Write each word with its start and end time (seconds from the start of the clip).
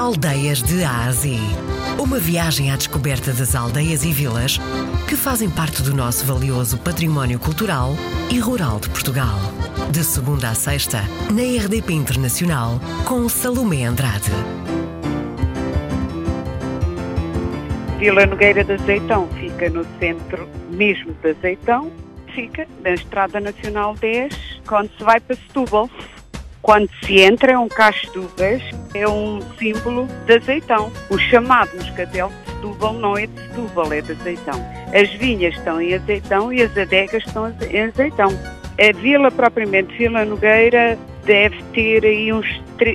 Aldeias 0.00 0.62
de 0.62 0.82
Ásia. 0.82 1.38
Uma 1.98 2.18
viagem 2.18 2.70
à 2.70 2.76
descoberta 2.76 3.34
das 3.34 3.54
aldeias 3.54 4.02
e 4.02 4.10
vilas 4.10 4.58
que 5.06 5.14
fazem 5.14 5.50
parte 5.50 5.82
do 5.82 5.94
nosso 5.94 6.24
valioso 6.24 6.78
património 6.78 7.38
cultural 7.38 7.90
e 8.32 8.38
rural 8.38 8.80
de 8.80 8.88
Portugal. 8.88 9.38
De 9.92 10.02
segunda 10.02 10.48
a 10.48 10.54
sexta, 10.54 11.02
na 11.30 11.42
RDP 11.42 11.92
Internacional, 11.92 12.80
com 13.04 13.28
Salomé 13.28 13.84
Andrade. 13.84 14.30
Vila 17.98 18.24
Nogueira 18.24 18.64
de 18.64 18.72
Azeitão 18.72 19.28
fica 19.38 19.68
no 19.68 19.84
centro 19.98 20.48
mesmo 20.70 21.12
de 21.22 21.28
Azeitão, 21.28 21.92
fica 22.34 22.66
na 22.82 22.92
Estrada 22.92 23.38
Nacional 23.38 23.94
10, 23.96 24.62
quando 24.66 24.90
se 24.96 25.04
vai 25.04 25.20
para 25.20 25.36
Setúbal. 25.36 25.90
Quando 26.62 26.88
se 27.04 27.20
entra, 27.20 27.52
é 27.52 27.58
um 27.58 27.68
cacho 27.68 28.10
de 28.12 28.18
uvas, 28.18 28.62
é 28.94 29.08
um 29.08 29.40
símbolo 29.58 30.06
de 30.26 30.36
azeitão. 30.36 30.92
O 31.08 31.18
chamado 31.18 31.74
moscatel 31.76 32.28
de 32.28 32.52
Setúbal 32.52 32.94
não 32.94 33.16
é 33.16 33.26
de 33.26 33.40
Setúbal, 33.40 33.92
é 33.92 34.00
de 34.00 34.12
azeitão. 34.12 34.66
As 34.94 35.10
vinhas 35.14 35.54
estão 35.54 35.80
em 35.80 35.94
azeitão 35.94 36.52
e 36.52 36.62
as 36.62 36.76
adegas 36.76 37.24
estão 37.26 37.54
em 37.70 37.82
azeitão. 37.84 38.28
A 38.78 38.98
vila, 38.98 39.30
propriamente, 39.30 39.96
Vila 39.96 40.24
Nogueira, 40.24 40.98
deve 41.24 41.62
ter 41.74 42.04
aí 42.04 42.32
uns, 42.32 42.46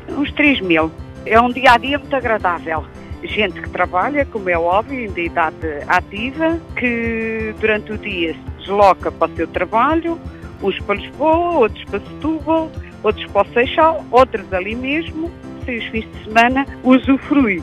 uns 0.09 0.31
3 0.33 0.61
mil. 0.61 0.91
É 1.25 1.39
um 1.39 1.51
dia 1.51 1.71
a 1.71 1.77
dia 1.77 1.97
muito 1.97 2.15
agradável 2.15 2.85
gente 3.27 3.61
que 3.61 3.69
trabalha, 3.69 4.25
como 4.25 4.49
é 4.49 4.57
óbvio, 4.57 5.11
de 5.11 5.25
idade 5.25 5.55
ativa, 5.87 6.59
que 6.75 7.53
durante 7.59 7.93
o 7.93 7.97
dia 7.97 8.33
se 8.33 8.39
desloca 8.59 9.11
para 9.11 9.31
o 9.31 9.35
seu 9.35 9.47
trabalho, 9.47 10.19
uns 10.61 10.79
para 10.81 10.95
Lisboa, 10.95 11.59
outros 11.59 11.83
para 11.85 11.99
Setúbal, 11.99 12.71
outros 13.05 13.25
para 13.31 13.47
o 13.47 13.53
Seixal, 13.53 14.05
outros 14.11 14.51
ali 14.53 14.75
mesmo, 14.75 15.31
e 15.67 15.77
os 15.77 15.85
fins 15.85 16.05
de 16.11 16.23
semana 16.23 16.65
usufrui 16.83 17.61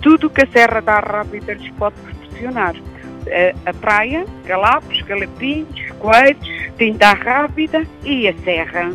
tudo 0.00 0.26
o 0.26 0.30
que 0.30 0.42
a 0.42 0.46
Serra 0.46 0.80
da 0.80 1.00
Rápida 1.00 1.54
lhes 1.54 1.70
pode 1.72 1.94
proporcionar. 1.96 2.74
A, 3.26 3.70
a 3.70 3.74
praia, 3.74 4.24
Galapos, 4.44 5.00
Galapinhos, 5.02 5.90
Coelhos, 5.98 6.48
Tinda 6.76 7.12
Rápida 7.12 7.86
e 8.02 8.28
a 8.28 8.34
Serra. 8.38 8.92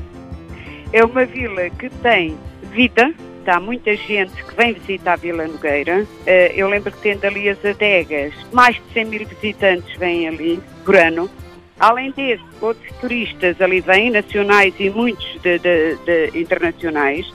É 0.92 1.04
uma 1.04 1.26
vila 1.26 1.70
que 1.70 1.90
tem 1.90 2.38
vida, 2.72 3.14
há 3.46 3.60
muita 3.60 3.96
gente 3.96 4.44
que 4.44 4.56
vem 4.56 4.74
visitar 4.74 5.14
a 5.14 5.16
Vila 5.16 5.48
Nogueira. 5.48 6.06
Eu 6.54 6.70
lembro 6.70 6.92
que 6.92 7.00
tendo 7.00 7.26
ali 7.26 7.50
as 7.50 7.64
adegas, 7.66 8.34
mais 8.52 8.76
de 8.76 8.94
100 8.94 9.06
mil 9.06 9.26
visitantes 9.26 9.98
vêm 9.98 10.28
ali 10.28 10.60
por 10.86 10.96
ano. 10.96 11.30
Além 11.80 12.12
disso, 12.12 12.44
outros 12.62 12.92
turistas 13.00 13.62
ali 13.62 13.80
vêm, 13.80 14.12
nacionais 14.12 14.74
e 14.80 14.90
muitos 14.90 15.26
de, 15.42 15.60
de, 15.60 15.96
de 16.06 16.40
internacionais. 16.40 17.32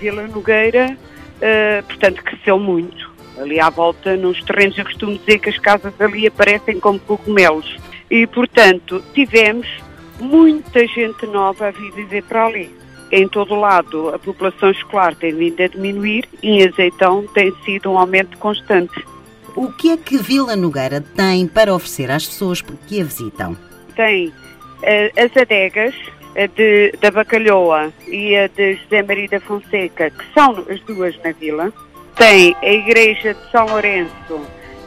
Vila 0.00 0.26
Nogueira, 0.26 0.96
uh, 1.36 1.86
portanto, 1.86 2.22
cresceu 2.22 2.58
muito. 2.58 3.14
Ali 3.38 3.60
à 3.60 3.70
volta, 3.70 4.16
nos 4.16 4.42
terrenos, 4.42 4.76
eu 4.76 4.84
costumo 4.84 5.16
dizer 5.18 5.38
que 5.38 5.50
as 5.50 5.58
casas 5.58 5.92
ali 6.00 6.26
aparecem 6.26 6.80
como 6.80 6.98
cogumelos. 6.98 7.76
E, 8.10 8.26
portanto, 8.26 9.02
tivemos 9.14 9.68
muita 10.18 10.86
gente 10.86 11.26
nova 11.26 11.68
a 11.68 11.70
vir 11.70 11.92
viver 11.92 12.24
para 12.24 12.46
ali. 12.46 12.74
Em 13.12 13.28
todo 13.28 13.54
lado, 13.54 14.08
a 14.08 14.18
população 14.18 14.70
escolar 14.70 15.14
tem 15.14 15.32
vindo 15.32 15.62
a 15.62 15.68
diminuir 15.68 16.28
e 16.42 16.48
em 16.48 16.66
Azeitão 16.66 17.24
tem 17.32 17.54
sido 17.64 17.90
um 17.90 17.98
aumento 17.98 18.36
constante. 18.38 19.04
O 19.54 19.70
que 19.72 19.90
é 19.90 19.96
que 19.96 20.18
Vila 20.18 20.56
Nogueira 20.56 21.00
tem 21.00 21.46
para 21.46 21.72
oferecer 21.72 22.10
às 22.10 22.26
pessoas 22.26 22.60
que 22.60 23.00
a 23.00 23.04
visitam? 23.04 23.56
Tem 23.96 24.28
uh, 24.28 24.32
as 25.16 25.36
adegas 25.36 25.94
de, 26.54 26.92
da 27.00 27.10
Bacalhoa 27.10 27.90
e 28.06 28.36
a 28.36 28.46
de 28.46 28.74
José 28.74 29.02
Maria 29.02 29.28
da 29.28 29.40
Fonseca, 29.40 30.10
que 30.10 30.24
são 30.34 30.64
as 30.70 30.80
duas 30.80 31.16
na 31.24 31.32
vila. 31.32 31.72
Tem 32.14 32.54
a 32.62 32.72
Igreja 32.72 33.32
de 33.34 33.50
São 33.50 33.66
Lourenço, 33.66 34.40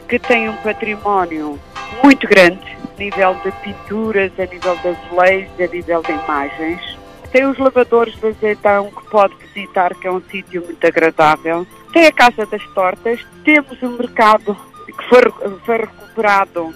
que 0.08 0.20
tem 0.20 0.48
um 0.48 0.56
património 0.58 1.60
muito 2.04 2.28
grande, 2.28 2.78
a 2.96 3.00
nível 3.00 3.36
de 3.44 3.52
pinturas, 3.64 4.32
a 4.38 4.46
nível 4.46 4.76
de 4.78 4.88
azulejos, 4.90 5.52
a 5.60 5.68
nível 5.68 6.02
de 6.04 6.12
imagens. 6.12 7.00
Tem 7.32 7.46
os 7.46 7.58
lavadores 7.58 8.16
de 8.16 8.28
azeitão 8.28 8.92
que 8.92 9.10
pode 9.10 9.36
visitar, 9.54 9.94
que 9.96 10.08
é 10.08 10.12
um 10.12 10.22
sítio 10.32 10.64
muito 10.64 10.86
agradável. 10.86 11.66
Tem 11.94 12.06
a 12.08 12.12
Casa 12.12 12.46
das 12.46 12.64
Tortas, 12.74 13.26
temos 13.44 13.82
um 13.82 13.98
mercado 13.98 14.56
que 14.86 15.08
foi, 15.08 15.22
foi 15.66 15.78
recuperado 15.78 16.64
uh, 16.66 16.74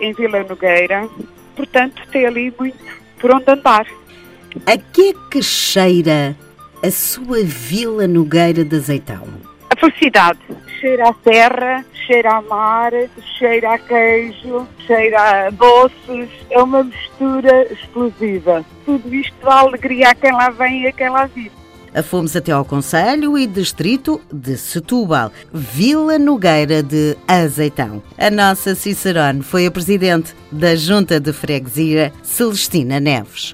em 0.00 0.12
Vila 0.12 0.42
Nogueira, 0.44 1.08
portanto 1.58 2.00
tem 2.12 2.24
ali 2.24 2.54
muito 2.56 2.78
por 3.18 3.34
onde 3.34 3.50
andar. 3.50 3.84
A 4.64 4.78
que 4.78 5.10
é 5.10 5.14
que 5.28 5.42
cheira 5.42 6.36
a 6.82 6.90
sua 6.90 7.42
Vila 7.42 8.06
Nogueira 8.06 8.64
de 8.64 8.76
Azeitão? 8.76 9.26
A 9.68 9.76
felicidade. 9.76 10.38
Cheira 10.80 11.08
a 11.08 11.12
terra, 11.12 11.84
cheira 12.06 12.36
a 12.36 12.42
mar, 12.42 12.92
cheira 13.36 13.74
a 13.74 13.78
queijo, 13.78 14.66
cheira 14.86 15.46
a 15.48 15.50
doces. 15.50 16.30
É 16.48 16.62
uma 16.62 16.84
mistura 16.84 17.72
explosiva. 17.72 18.64
Tudo 18.84 19.12
isto 19.12 19.34
dá 19.42 19.58
alegria 19.58 20.10
a 20.10 20.14
quem 20.14 20.32
lá 20.32 20.50
vem 20.50 20.82
e 20.82 20.86
a 20.86 20.92
quem 20.92 21.10
lá 21.10 21.26
vive. 21.26 21.50
Fomos 22.02 22.34
até 22.36 22.52
ao 22.52 22.64
Conselho 22.64 23.36
e 23.38 23.46
Distrito 23.46 24.20
de 24.32 24.56
Setúbal, 24.56 25.32
Vila 25.52 26.18
Nogueira 26.18 26.82
de 26.82 27.16
Azeitão. 27.26 28.02
A 28.16 28.30
nossa 28.30 28.74
Cicerone 28.74 29.42
foi 29.42 29.66
a 29.66 29.70
presidente 29.70 30.34
da 30.50 30.74
Junta 30.76 31.20
de 31.20 31.32
Freguesia, 31.32 32.12
Celestina 32.22 33.00
Neves. 33.00 33.52